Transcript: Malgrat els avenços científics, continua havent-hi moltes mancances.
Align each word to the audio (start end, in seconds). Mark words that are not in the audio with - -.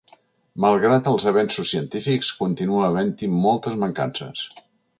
Malgrat 0.63 1.09
els 1.11 1.25
avenços 1.31 1.67
científics, 1.75 2.31
continua 2.41 2.87
havent-hi 2.89 3.33
moltes 3.45 3.79
mancances. 3.85 4.47